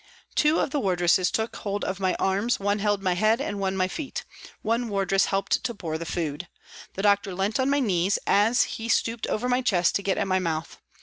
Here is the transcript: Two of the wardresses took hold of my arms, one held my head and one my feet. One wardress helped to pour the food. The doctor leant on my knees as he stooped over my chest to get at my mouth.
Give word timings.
Two 0.33 0.59
of 0.59 0.71
the 0.71 0.79
wardresses 0.79 1.29
took 1.29 1.57
hold 1.57 1.85
of 1.85 1.99
my 1.99 2.15
arms, 2.17 2.59
one 2.59 2.79
held 2.79 3.03
my 3.03 3.13
head 3.13 3.39
and 3.39 3.59
one 3.59 3.77
my 3.77 3.87
feet. 3.87 4.25
One 4.63 4.89
wardress 4.89 5.25
helped 5.25 5.63
to 5.63 5.75
pour 5.75 5.99
the 5.99 6.07
food. 6.07 6.47
The 6.95 7.03
doctor 7.03 7.35
leant 7.35 7.59
on 7.59 7.69
my 7.69 7.81
knees 7.81 8.17
as 8.25 8.63
he 8.63 8.89
stooped 8.89 9.27
over 9.27 9.47
my 9.47 9.61
chest 9.61 9.93
to 9.97 10.01
get 10.01 10.17
at 10.17 10.25
my 10.27 10.39
mouth. 10.39 10.79